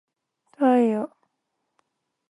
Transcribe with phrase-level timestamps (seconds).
[0.53, 1.11] 太陽